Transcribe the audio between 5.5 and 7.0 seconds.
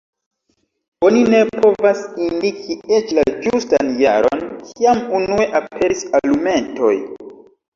aperis alumetoj.